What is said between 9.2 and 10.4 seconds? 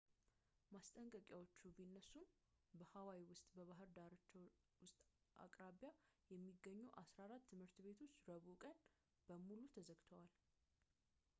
በሙሉ ተዘግተዋል